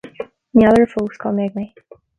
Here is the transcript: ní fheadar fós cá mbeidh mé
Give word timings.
ní 0.57 0.63
fheadar 0.67 0.89
fós 0.95 1.21
cá 1.25 1.35
mbeidh 1.37 1.61
mé 1.61 1.67